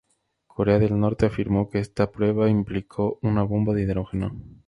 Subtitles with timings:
[0.47, 4.33] Corea del Norte afirmó que esta prueba implicó una bomba de hidrógeno.